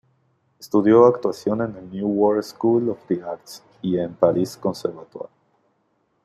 [0.59, 5.29] Estudió actuación en el New World School of the Arts y en Paris Conservatoire.